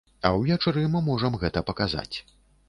[0.27, 2.15] А ўвечары мы можам гэта паказаць.